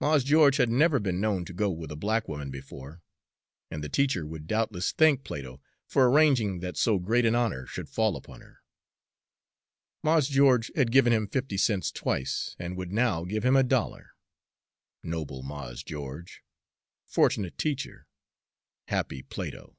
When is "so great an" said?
6.78-7.34